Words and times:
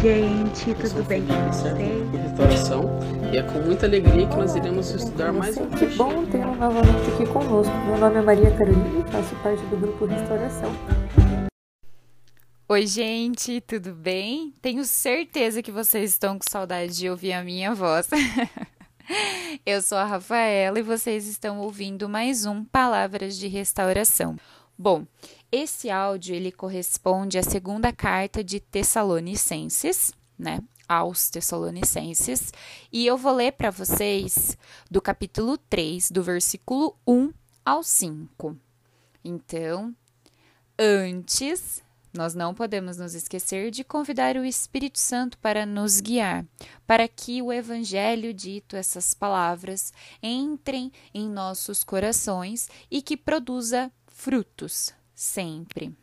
gente. 0.00 0.70
Eu 0.70 0.86
sou 0.86 0.98
Tudo 0.98 1.08
bem 1.08 1.24
com 1.24 1.34
vocês? 1.52 2.10
Restauração 2.12 2.98
e 3.32 3.36
é 3.36 3.42
com 3.44 3.60
muita 3.60 3.86
alegria 3.86 4.26
que 4.26 4.36
nós 4.36 4.56
iremos 4.56 4.90
estudar 4.90 5.32
mais 5.32 5.56
um 5.56 5.70
Que 5.70 5.86
bom 5.86 6.26
tê-lo 6.26 6.54
novamente 6.56 7.10
aqui 7.12 7.26
conosco. 7.26 7.72
Meu 7.86 7.96
nome 7.96 8.16
é 8.16 8.22
Maria 8.22 8.50
Carolina 8.56 9.06
e 9.06 9.12
faço 9.12 9.36
parte 9.36 9.62
do 9.66 9.76
grupo 9.76 10.04
Restauração. 10.06 10.70
Oi, 12.68 12.86
gente, 12.86 13.60
tudo 13.60 13.94
bem? 13.94 14.52
Tenho 14.60 14.84
certeza 14.84 15.62
que 15.62 15.70
vocês 15.70 16.10
estão 16.10 16.36
com 16.36 16.44
saudade 16.48 16.96
de 16.96 17.08
ouvir 17.08 17.34
a 17.34 17.44
minha 17.44 17.72
voz. 17.72 18.08
Eu 19.64 19.80
sou 19.80 19.98
a 19.98 20.04
Rafaela 20.04 20.78
e 20.78 20.82
vocês 20.82 21.28
estão 21.28 21.60
ouvindo 21.60 22.08
mais 22.08 22.46
um 22.46 22.64
Palavras 22.64 23.36
de 23.36 23.46
Restauração. 23.46 24.36
Bom, 24.76 25.06
esse 25.52 25.88
áudio 25.88 26.34
ele 26.34 26.50
corresponde 26.50 27.38
à 27.38 27.42
segunda 27.42 27.92
carta 27.92 28.42
de 28.42 28.58
Tessalonicenses, 28.58 30.12
né? 30.38 30.60
Aos 30.88 31.30
Tessalonicenses, 31.30 32.52
e 32.92 33.06
eu 33.06 33.16
vou 33.16 33.32
ler 33.32 33.52
para 33.52 33.70
vocês 33.70 34.58
do 34.90 35.00
capítulo 35.00 35.56
3, 35.56 36.10
do 36.10 36.22
versículo 36.22 36.94
1 37.06 37.32
ao 37.64 37.82
5. 37.82 38.56
Então, 39.24 39.94
antes 40.78 41.82
nós 42.12 42.32
não 42.32 42.54
podemos 42.54 42.96
nos 42.96 43.14
esquecer 43.14 43.72
de 43.72 43.82
convidar 43.82 44.36
o 44.36 44.44
Espírito 44.44 45.00
Santo 45.00 45.36
para 45.38 45.66
nos 45.66 46.00
guiar, 46.00 46.46
para 46.86 47.08
que 47.08 47.42
o 47.42 47.52
Evangelho 47.52 48.32
dito, 48.32 48.76
essas 48.76 49.14
palavras, 49.14 49.92
entrem 50.22 50.92
em 51.12 51.28
nossos 51.28 51.82
corações 51.82 52.68
e 52.88 53.02
que 53.02 53.16
produza 53.16 53.90
frutos 54.14 54.94
sempre. 55.12 55.94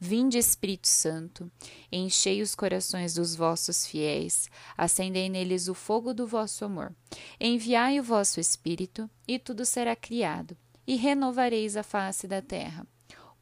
Vinde, 0.00 0.38
Espírito 0.38 0.88
Santo, 0.88 1.50
enchei 1.92 2.40
os 2.40 2.54
corações 2.54 3.14
dos 3.14 3.36
vossos 3.36 3.86
fiéis, 3.86 4.48
acendei 4.76 5.28
neles 5.28 5.68
o 5.68 5.74
fogo 5.74 6.14
do 6.14 6.26
vosso 6.26 6.64
amor. 6.64 6.94
Enviai 7.38 8.00
o 8.00 8.02
vosso 8.02 8.40
Espírito, 8.40 9.08
e 9.26 9.38
tudo 9.38 9.64
será 9.64 9.94
criado, 9.94 10.56
e 10.86 10.96
renovareis 10.96 11.76
a 11.76 11.82
face 11.82 12.26
da 12.26 12.40
terra. 12.40 12.86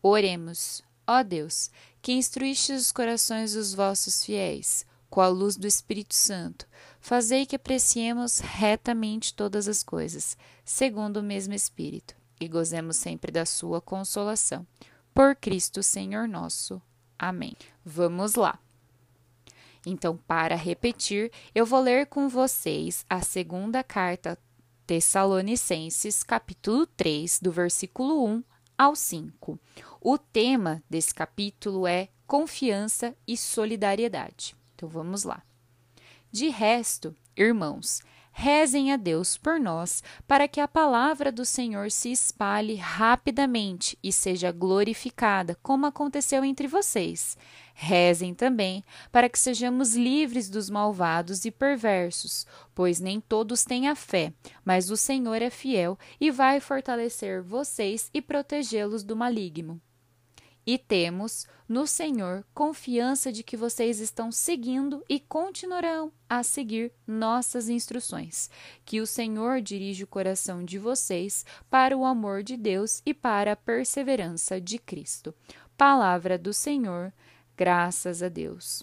Oremos, 0.02 0.82
ó 1.06 1.22
Deus, 1.22 1.70
que 2.02 2.12
instruíste 2.12 2.72
os 2.72 2.90
corações 2.90 3.52
dos 3.52 3.74
vossos 3.74 4.24
fiéis, 4.24 4.84
com 5.08 5.20
a 5.20 5.28
luz 5.28 5.56
do 5.56 5.66
Espírito 5.66 6.14
Santo, 6.14 6.66
fazei 7.00 7.46
que 7.46 7.56
apreciemos 7.56 8.40
retamente 8.40 9.32
todas 9.32 9.68
as 9.68 9.82
coisas, 9.82 10.36
segundo 10.64 11.18
o 11.18 11.22
mesmo 11.22 11.54
Espírito, 11.54 12.16
e 12.40 12.48
gozemos 12.48 12.96
sempre 12.96 13.32
da 13.32 13.46
sua 13.46 13.80
consolação. 13.80 14.66
Por 15.14 15.34
Cristo 15.36 15.82
Senhor 15.82 16.28
nosso. 16.28 16.80
Amém. 17.18 17.54
Vamos 17.84 18.34
lá. 18.34 18.58
Então, 19.84 20.16
para 20.16 20.56
repetir, 20.56 21.30
eu 21.54 21.64
vou 21.64 21.80
ler 21.80 22.06
com 22.06 22.28
vocês 22.28 23.04
a 23.08 23.20
segunda 23.22 23.84
carta 23.84 24.38
Tessalonicenses, 24.86 26.22
capítulo 26.22 26.86
3, 26.86 27.40
do 27.40 27.50
versículo 27.50 28.26
1 28.26 28.44
ao 28.76 28.94
5. 28.94 29.58
O 30.00 30.18
tema 30.18 30.82
desse 30.90 31.14
capítulo 31.14 31.86
é 31.86 32.08
confiança 32.26 33.16
e 33.26 33.36
solidariedade. 33.36 34.56
Então 34.74 34.88
vamos 34.88 35.24
lá. 35.24 35.42
De 36.30 36.48
resto, 36.48 37.14
irmãos, 37.36 38.02
rezem 38.38 38.92
a 38.92 38.98
Deus 38.98 39.38
por 39.38 39.58
nós, 39.58 40.02
para 40.28 40.46
que 40.46 40.60
a 40.60 40.68
palavra 40.68 41.32
do 41.32 41.42
Senhor 41.42 41.90
se 41.90 42.12
espalhe 42.12 42.74
rapidamente 42.74 43.98
e 44.02 44.12
seja 44.12 44.52
glorificada, 44.52 45.56
como 45.62 45.86
aconteceu 45.86 46.44
entre 46.44 46.68
vocês. 46.68 47.34
Rezem 47.72 48.34
também 48.34 48.84
para 49.10 49.30
que 49.30 49.38
sejamos 49.38 49.96
livres 49.96 50.50
dos 50.50 50.68
malvados 50.68 51.46
e 51.46 51.50
perversos, 51.50 52.46
pois 52.74 53.00
nem 53.00 53.22
todos 53.22 53.64
têm 53.64 53.88
a 53.88 53.94
fé, 53.94 54.34
mas 54.62 54.90
o 54.90 54.98
Senhor 54.98 55.40
é 55.40 55.48
fiel 55.48 55.98
e 56.20 56.30
vai 56.30 56.60
fortalecer 56.60 57.42
vocês 57.42 58.10
e 58.12 58.20
protegê-los 58.20 59.02
do 59.02 59.16
maligno. 59.16 59.80
E 60.66 60.76
temos 60.76 61.46
no 61.68 61.86
Senhor 61.86 62.44
confiança 62.52 63.32
de 63.32 63.44
que 63.44 63.56
vocês 63.56 64.00
estão 64.00 64.32
seguindo 64.32 65.04
e 65.08 65.20
continuarão 65.20 66.12
a 66.28 66.42
seguir 66.42 66.92
nossas 67.06 67.68
instruções. 67.68 68.50
Que 68.84 69.00
o 69.00 69.06
Senhor 69.06 69.60
dirija 69.60 70.04
o 70.04 70.08
coração 70.08 70.64
de 70.64 70.76
vocês 70.76 71.44
para 71.70 71.96
o 71.96 72.04
amor 72.04 72.42
de 72.42 72.56
Deus 72.56 73.00
e 73.06 73.14
para 73.14 73.52
a 73.52 73.56
perseverança 73.56 74.60
de 74.60 74.78
Cristo. 74.78 75.32
Palavra 75.76 76.36
do 76.36 76.52
Senhor, 76.52 77.12
graças 77.56 78.20
a 78.20 78.28
Deus. 78.28 78.82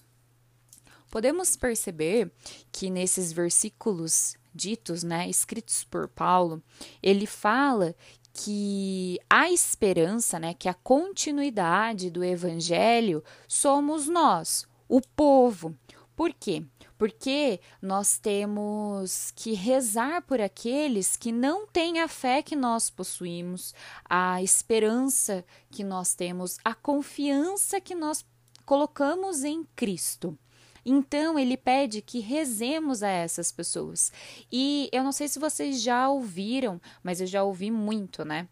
Podemos 1.12 1.58
perceber 1.58 2.32
que 2.72 2.90
nesses 2.90 3.34
versículos 3.34 4.38
ditos, 4.54 5.04
né, 5.04 5.30
escritos 5.30 5.84
por 5.84 6.08
Paulo, 6.08 6.62
ele 7.02 7.26
fala 7.26 7.96
que 8.34 9.20
a 9.30 9.52
esperança, 9.52 10.40
né, 10.40 10.54
que 10.54 10.68
a 10.68 10.74
continuidade 10.74 12.10
do 12.10 12.24
evangelho 12.24 13.24
somos 13.48 14.08
nós, 14.08 14.68
o 14.90 15.00
povo. 15.00 15.78
Por 16.16 16.34
quê? 16.34 16.64
Porque 16.98 17.60
nós 17.82 18.18
temos 18.18 19.32
que 19.36 19.54
rezar 19.54 20.22
por 20.24 20.42
aqueles 20.42 21.16
que 21.16 21.32
não 21.32 21.68
têm 21.68 22.00
a 22.00 22.08
fé 22.08 22.42
que 22.42 22.56
nós 22.56 22.90
possuímos, 22.90 23.74
a 24.10 24.42
esperança 24.42 25.46
que 25.70 25.84
nós 25.84 26.14
temos, 26.14 26.58
a 26.64 26.74
confiança 26.74 27.82
que 27.82 27.96
nós 27.96 28.26
colocamos 28.66 29.44
em 29.44 29.64
Cristo. 29.76 30.38
Então, 30.86 31.40
ele 31.40 31.56
pede 31.56 32.02
que 32.02 32.20
rezemos 32.20 33.02
a 33.04 33.10
essas 33.10 33.52
pessoas. 33.52 34.12
E 34.52 34.90
eu 34.92 35.04
não 35.04 35.12
sei 35.12 35.28
se 35.28 35.40
vocês 35.40 35.82
já 35.82 36.10
ouviram, 36.10 36.80
mas 37.02 37.22
eu 37.22 37.28
já 37.28 37.44
ouvi 37.44 37.72
muito, 37.72 38.26
né? 38.26 38.48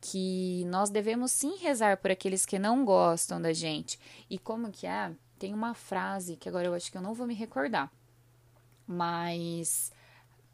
Que 0.00 0.64
nós 0.66 0.90
devemos 0.90 1.32
sim 1.32 1.56
rezar 1.56 1.96
por 1.98 2.10
aqueles 2.10 2.46
que 2.46 2.58
não 2.58 2.84
gostam 2.84 3.40
da 3.40 3.52
gente. 3.52 3.98
E 4.28 4.38
como 4.38 4.70
que 4.70 4.86
é? 4.86 5.12
Tem 5.38 5.52
uma 5.52 5.74
frase 5.74 6.36
que 6.36 6.48
agora 6.48 6.66
eu 6.66 6.74
acho 6.74 6.90
que 6.90 6.96
eu 6.96 7.02
não 7.02 7.14
vou 7.14 7.26
me 7.26 7.34
recordar, 7.34 7.92
mas 8.86 9.92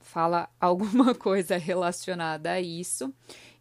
fala 0.01 0.49
alguma 0.61 1.15
coisa 1.15 1.57
relacionada 1.57 2.53
a 2.53 2.61
isso, 2.61 3.13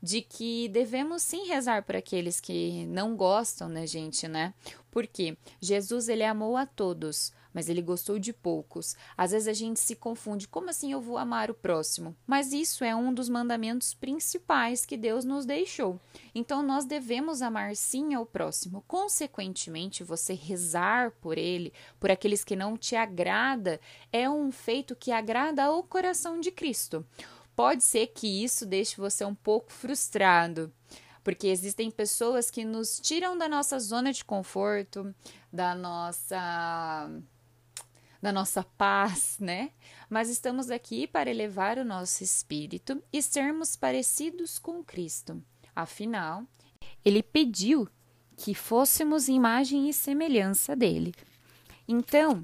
de 0.02 0.22
que 0.22 0.68
devemos 0.70 1.22
sim 1.22 1.48
rezar 1.48 1.84
por 1.84 1.96
aqueles 1.96 2.40
que 2.40 2.86
não 2.88 3.16
gostam 3.16 3.72
da 3.72 3.86
gente, 3.86 4.28
né? 4.28 4.54
Porque 4.90 5.38
Jesus 5.62 6.08
ele 6.08 6.24
amou 6.24 6.56
a 6.56 6.66
todos, 6.66 7.34
mas 7.54 7.70
ele 7.70 7.82
gostou 7.82 8.20
de 8.20 8.34
poucos. 8.34 8.96
Às 9.18 9.32
vezes 9.32 9.48
a 9.48 9.54
gente 9.54 9.80
se 9.80 9.96
confunde, 9.96 10.48
como 10.48 10.70
assim 10.70 10.92
eu 10.92 11.02
vou 11.02 11.18
amar 11.18 11.50
o 11.50 11.54
próximo? 11.54 12.16
Mas 12.26 12.54
isso 12.54 12.84
é 12.84 12.96
um 12.96 13.14
dos 13.14 13.30
mandamentos 13.30 13.94
principais 13.94 14.86
que 14.86 14.98
Deus 14.98 15.26
nos 15.26 15.46
deixou. 15.46 16.00
Então 16.34 16.62
nós 16.62 16.86
devemos 16.86 17.42
amar 17.42 17.76
sim 17.76 18.14
ao 18.14 18.26
próximo. 18.26 18.84
Consequentemente, 18.88 20.04
você 20.04 20.34
rezar 20.34 21.12
por 21.22 21.38
ele, 21.38 21.74
por 22.00 22.12
aqueles 22.12 22.44
que 22.44 22.56
não 22.56 22.78
te 22.78 22.96
agrada, 22.96 23.80
é 24.12 24.30
um 24.30 24.52
feito 24.52 24.96
que 24.96 25.12
agrada 25.12 25.64
ao 25.64 25.84
coração 25.84 26.40
de 26.40 26.52
Cristo. 26.52 27.06
Pode 27.56 27.84
ser 27.84 28.08
que 28.08 28.42
isso 28.42 28.66
deixe 28.66 28.96
você 28.96 29.26
um 29.26 29.36
pouco 29.36 29.72
frustrado, 29.72 30.72
porque 31.22 31.48
existem 31.48 31.92
pessoas 31.92 32.50
que 32.50 32.64
nos 32.64 33.02
tiram 33.02 33.38
da 33.38 33.50
nossa 33.50 33.78
zona 33.80 34.14
de 34.14 34.24
conforto, 34.24 35.14
da 35.52 35.76
nossa 35.76 37.12
da 38.22 38.32
nossa 38.32 38.64
paz, 38.64 39.38
né? 39.40 39.72
Mas 40.10 40.30
estamos 40.30 40.70
aqui 40.70 41.08
para 41.08 41.30
elevar 41.30 41.78
o 41.78 41.86
nosso 41.86 42.24
espírito 42.24 43.02
e 43.12 43.22
sermos 43.22 43.76
parecidos 43.76 44.60
com 44.60 44.84
Cristo. 44.84 45.42
Afinal, 45.76 46.44
ele 47.04 47.24
pediu 47.24 47.88
que 48.36 48.54
fôssemos 48.54 49.28
imagem 49.28 49.90
e 49.90 49.94
semelhança 49.94 50.76
dele. 50.76 51.14
Então, 51.88 52.44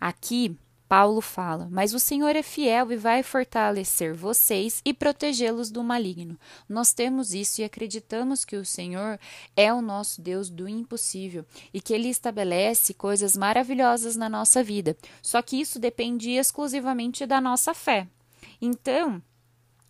aqui 0.00 0.58
Paulo 0.94 1.20
fala: 1.20 1.66
Mas 1.72 1.92
o 1.92 1.98
Senhor 1.98 2.36
é 2.36 2.42
fiel 2.42 2.92
e 2.92 2.96
vai 2.96 3.24
fortalecer 3.24 4.14
vocês 4.14 4.80
e 4.84 4.94
protegê-los 4.94 5.68
do 5.68 5.82
maligno. 5.82 6.38
Nós 6.68 6.92
temos 6.92 7.34
isso 7.34 7.60
e 7.60 7.64
acreditamos 7.64 8.44
que 8.44 8.54
o 8.54 8.64
Senhor 8.64 9.18
é 9.56 9.74
o 9.74 9.82
nosso 9.82 10.22
Deus 10.22 10.48
do 10.48 10.68
impossível 10.68 11.44
e 11.72 11.80
que 11.80 11.92
ele 11.92 12.08
estabelece 12.08 12.94
coisas 12.94 13.36
maravilhosas 13.36 14.14
na 14.14 14.28
nossa 14.28 14.62
vida. 14.62 14.96
Só 15.20 15.42
que 15.42 15.60
isso 15.60 15.80
depende 15.80 16.30
exclusivamente 16.30 17.26
da 17.26 17.40
nossa 17.40 17.74
fé. 17.74 18.06
Então, 18.62 19.20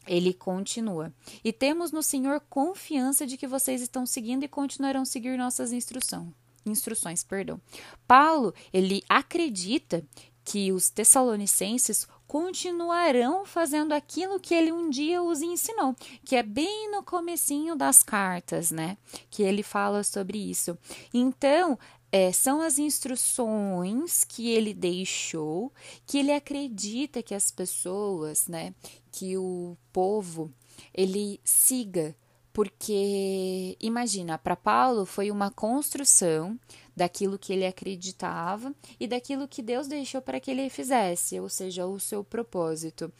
ele 0.06 0.32
continua. 0.32 1.12
E 1.44 1.52
temos 1.52 1.92
no 1.92 2.02
Senhor 2.02 2.40
confiança 2.48 3.26
de 3.26 3.36
que 3.36 3.46
vocês 3.46 3.82
estão 3.82 4.06
seguindo 4.06 4.44
e 4.44 4.48
continuarão 4.48 5.04
seguir 5.04 5.36
nossas 5.36 5.70
instruções. 5.70 6.32
Instruções, 6.64 7.22
perdão. 7.22 7.60
Paulo, 8.08 8.54
ele 8.72 9.02
acredita 9.06 10.02
que 10.44 10.72
os 10.72 10.90
tessalonicenses 10.90 12.06
continuarão 12.26 13.46
fazendo 13.46 13.92
aquilo 13.92 14.40
que 14.40 14.54
ele 14.54 14.72
um 14.72 14.90
dia 14.90 15.22
os 15.22 15.40
ensinou, 15.40 15.94
que 16.24 16.36
é 16.36 16.42
bem 16.42 16.90
no 16.90 17.02
comecinho 17.02 17.76
das 17.76 18.02
cartas, 18.02 18.70
né? 18.70 18.98
Que 19.30 19.42
ele 19.42 19.62
fala 19.62 20.02
sobre 20.02 20.38
isso. 20.38 20.76
Então, 21.12 21.78
é, 22.12 22.30
são 22.32 22.60
as 22.60 22.78
instruções 22.78 24.24
que 24.24 24.50
ele 24.50 24.74
deixou, 24.74 25.72
que 26.06 26.18
ele 26.18 26.32
acredita 26.32 27.22
que 27.22 27.34
as 27.34 27.50
pessoas, 27.50 28.46
né, 28.46 28.74
que 29.10 29.36
o 29.36 29.76
povo, 29.92 30.52
ele 30.92 31.40
siga 31.44 32.14
porque 32.54 33.76
imagina, 33.80 34.38
para 34.38 34.54
Paulo 34.54 35.04
foi 35.04 35.28
uma 35.28 35.50
construção 35.50 36.56
daquilo 36.96 37.38
que 37.38 37.52
ele 37.52 37.66
acreditava 37.66 38.74
e 38.98 39.06
daquilo 39.06 39.48
que 39.48 39.62
Deus 39.62 39.86
deixou 39.86 40.20
para 40.22 40.40
que 40.40 40.50
ele 40.50 40.68
fizesse, 40.70 41.40
ou 41.40 41.48
seja, 41.48 41.86
o 41.86 41.98
seu 41.98 42.22
propósito. 42.22 43.12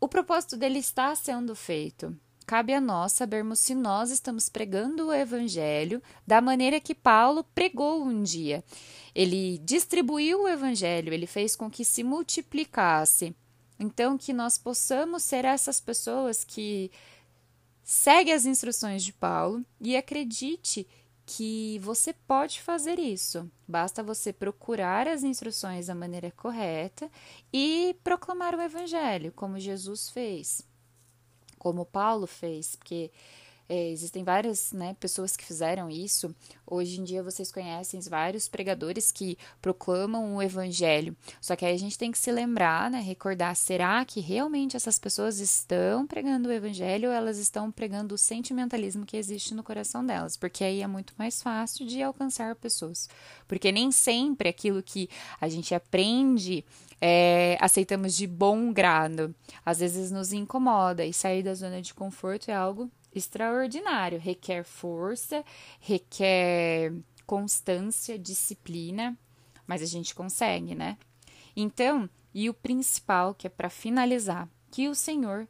O 0.00 0.08
propósito 0.08 0.56
dele 0.56 0.78
está 0.78 1.14
sendo 1.14 1.54
feito. 1.54 2.16
Cabe 2.44 2.74
a 2.74 2.80
nós 2.80 3.12
sabermos 3.12 3.60
se 3.60 3.74
nós 3.74 4.10
estamos 4.10 4.48
pregando 4.48 5.06
o 5.06 5.14
evangelho 5.14 6.02
da 6.26 6.40
maneira 6.40 6.80
que 6.80 6.94
Paulo 6.94 7.44
pregou 7.54 8.02
um 8.02 8.22
dia. 8.22 8.64
Ele 9.14 9.58
distribuiu 9.58 10.42
o 10.42 10.48
evangelho, 10.48 11.12
ele 11.12 11.26
fez 11.26 11.54
com 11.54 11.70
que 11.70 11.84
se 11.84 12.02
multiplicasse. 12.02 13.34
Então, 13.78 14.18
que 14.18 14.32
nós 14.32 14.58
possamos 14.58 15.22
ser 15.22 15.44
essas 15.44 15.80
pessoas 15.80 16.44
que 16.44 16.90
Segue 17.82 18.30
as 18.30 18.46
instruções 18.46 19.02
de 19.02 19.12
Paulo 19.12 19.64
e 19.80 19.96
acredite 19.96 20.86
que 21.24 21.78
você 21.80 22.12
pode 22.12 22.60
fazer 22.60 22.98
isso. 22.98 23.50
Basta 23.66 24.02
você 24.02 24.32
procurar 24.32 25.06
as 25.06 25.22
instruções 25.22 25.86
da 25.86 25.94
maneira 25.94 26.30
correta 26.30 27.10
e 27.52 27.96
proclamar 28.02 28.54
o 28.54 28.60
evangelho, 28.60 29.32
como 29.32 29.58
Jesus 29.58 30.10
fez, 30.10 30.66
como 31.58 31.84
Paulo 31.84 32.26
fez, 32.26 32.76
porque 32.76 33.10
é, 33.72 33.88
existem 33.88 34.22
várias 34.22 34.70
né, 34.70 34.94
pessoas 35.00 35.34
que 35.34 35.46
fizeram 35.46 35.88
isso. 35.88 36.34
Hoje 36.66 37.00
em 37.00 37.04
dia 37.04 37.22
vocês 37.22 37.50
conhecem 37.50 37.98
vários 38.00 38.46
pregadores 38.46 39.10
que 39.10 39.38
proclamam 39.62 40.36
o 40.36 40.42
evangelho. 40.42 41.16
Só 41.40 41.56
que 41.56 41.64
aí 41.64 41.74
a 41.74 41.78
gente 41.78 41.96
tem 41.96 42.12
que 42.12 42.18
se 42.18 42.30
lembrar, 42.30 42.90
né, 42.90 43.00
recordar, 43.00 43.56
será 43.56 44.04
que 44.04 44.20
realmente 44.20 44.76
essas 44.76 44.98
pessoas 44.98 45.38
estão 45.40 46.06
pregando 46.06 46.50
o 46.50 46.52
evangelho 46.52 47.08
ou 47.08 47.14
elas 47.14 47.38
estão 47.38 47.72
pregando 47.72 48.14
o 48.14 48.18
sentimentalismo 48.18 49.06
que 49.06 49.16
existe 49.16 49.54
no 49.54 49.62
coração 49.62 50.04
delas? 50.04 50.36
Porque 50.36 50.62
aí 50.62 50.82
é 50.82 50.86
muito 50.86 51.14
mais 51.16 51.42
fácil 51.42 51.86
de 51.86 52.02
alcançar 52.02 52.54
pessoas. 52.56 53.08
Porque 53.48 53.72
nem 53.72 53.90
sempre 53.90 54.50
aquilo 54.50 54.82
que 54.82 55.08
a 55.40 55.48
gente 55.48 55.74
aprende 55.74 56.62
é, 57.00 57.56
aceitamos 57.58 58.14
de 58.14 58.26
bom 58.26 58.70
grado. 58.70 59.34
Às 59.64 59.80
vezes 59.80 60.10
nos 60.10 60.30
incomoda 60.30 61.06
e 61.06 61.12
sair 61.14 61.42
da 61.42 61.54
zona 61.54 61.80
de 61.80 61.94
conforto 61.94 62.50
é 62.50 62.54
algo 62.54 62.90
extraordinário, 63.14 64.18
requer 64.18 64.64
força, 64.64 65.44
requer 65.80 66.92
constância, 67.26 68.18
disciplina, 68.18 69.16
mas 69.66 69.82
a 69.82 69.86
gente 69.86 70.14
consegue, 70.14 70.74
né? 70.74 70.98
Então, 71.54 72.08
e 72.34 72.48
o 72.48 72.54
principal, 72.54 73.34
que 73.34 73.46
é 73.46 73.50
para 73.50 73.70
finalizar, 73.70 74.48
que 74.70 74.88
o 74.88 74.94
Senhor 74.94 75.46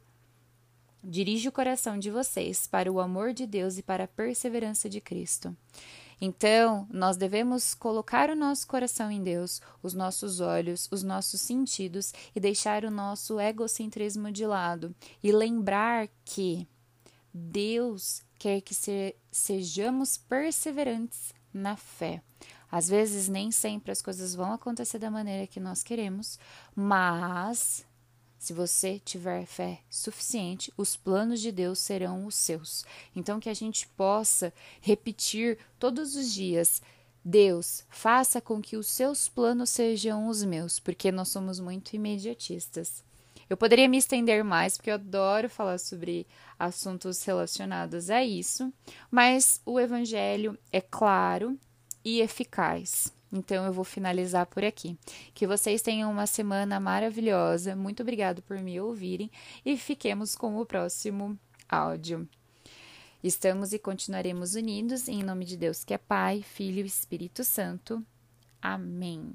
dirige 1.03 1.49
o 1.49 1.51
coração 1.51 1.97
de 1.97 2.09
vocês 2.09 2.65
para 2.67 2.91
o 2.91 2.99
amor 2.99 3.33
de 3.33 3.45
Deus 3.45 3.77
e 3.77 3.83
para 3.83 4.05
a 4.05 4.07
perseverança 4.07 4.89
de 4.89 5.01
Cristo. 5.01 5.55
Então, 6.21 6.87
nós 6.89 7.17
devemos 7.17 7.73
colocar 7.73 8.29
o 8.29 8.35
nosso 8.35 8.65
coração 8.65 9.11
em 9.11 9.21
Deus, 9.21 9.61
os 9.81 9.93
nossos 9.93 10.39
olhos, 10.39 10.87
os 10.89 11.03
nossos 11.03 11.41
sentidos 11.41 12.13
e 12.33 12.39
deixar 12.39 12.85
o 12.85 12.91
nosso 12.91 13.39
egocentrismo 13.39 14.31
de 14.31 14.45
lado 14.45 14.95
e 15.21 15.31
lembrar 15.33 16.07
que 16.23 16.65
Deus 17.33 18.21
quer 18.37 18.61
que 18.61 18.75
se, 18.75 19.15
sejamos 19.31 20.17
perseverantes 20.17 21.33
na 21.53 21.75
fé. 21.75 22.21
Às 22.71 22.89
vezes, 22.89 23.27
nem 23.27 23.51
sempre 23.51 23.91
as 23.91 24.01
coisas 24.01 24.35
vão 24.35 24.53
acontecer 24.53 24.99
da 24.99 25.11
maneira 25.11 25.47
que 25.47 25.59
nós 25.59 25.83
queremos, 25.83 26.39
mas 26.75 27.85
se 28.43 28.51
você 28.51 28.99
tiver 28.99 29.45
fé 29.45 29.81
suficiente, 29.89 30.73
os 30.75 30.95
planos 30.97 31.39
de 31.39 31.51
Deus 31.51 31.79
serão 31.79 32.25
os 32.25 32.35
seus. 32.35 32.83
Então, 33.15 33.39
que 33.39 33.49
a 33.49 33.53
gente 33.53 33.87
possa 33.89 34.51
repetir 34.81 35.57
todos 35.79 36.15
os 36.15 36.33
dias: 36.33 36.81
Deus, 37.23 37.85
faça 37.89 38.41
com 38.41 38.61
que 38.61 38.75
os 38.75 38.87
seus 38.87 39.29
planos 39.29 39.69
sejam 39.69 40.27
os 40.27 40.43
meus, 40.43 40.77
porque 40.77 41.11
nós 41.11 41.29
somos 41.29 41.59
muito 41.59 41.95
imediatistas. 41.95 43.03
Eu 43.49 43.57
poderia 43.57 43.87
me 43.87 43.97
estender 43.97 44.43
mais, 44.43 44.77
porque 44.77 44.89
eu 44.89 44.95
adoro 44.95 45.49
falar 45.49 45.77
sobre 45.77 46.25
assuntos 46.57 47.23
relacionados 47.23 48.09
a 48.09 48.23
isso, 48.23 48.71
mas 49.11 49.61
o 49.65 49.79
evangelho 49.79 50.57
é 50.71 50.81
claro 50.81 51.57
e 52.03 52.21
eficaz. 52.21 53.13
Então 53.31 53.65
eu 53.65 53.73
vou 53.73 53.83
finalizar 53.83 54.45
por 54.45 54.63
aqui. 54.63 54.97
Que 55.33 55.47
vocês 55.47 55.81
tenham 55.81 56.11
uma 56.11 56.27
semana 56.27 56.79
maravilhosa. 56.79 57.75
Muito 57.75 58.03
obrigado 58.03 58.43
por 58.43 58.59
me 58.59 58.79
ouvirem 58.79 59.31
e 59.65 59.75
fiquemos 59.75 60.35
com 60.35 60.57
o 60.57 60.65
próximo 60.65 61.37
áudio. 61.67 62.27
Estamos 63.23 63.73
e 63.73 63.79
continuaremos 63.79 64.53
unidos 64.53 65.07
em 65.07 65.23
nome 65.23 65.45
de 65.45 65.57
Deus 65.57 65.83
que 65.83 65.93
é 65.93 65.97
Pai, 65.97 66.43
Filho 66.43 66.83
e 66.83 66.85
Espírito 66.85 67.43
Santo. 67.43 68.05
Amém. 68.61 69.33